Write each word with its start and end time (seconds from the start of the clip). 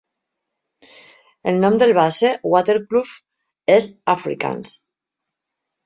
El 1.51 1.59
nom 1.67 1.77
del 1.85 1.93
base, 1.99 2.33
"Waterkloof", 2.55 3.15
és 3.79 3.93
afrikaans. 4.19 4.77